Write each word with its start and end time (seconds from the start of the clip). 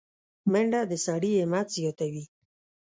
منډه 0.51 0.81
د 0.91 0.93
سړي 1.05 1.31
همت 1.41 1.67
زیاتوي 1.77 2.23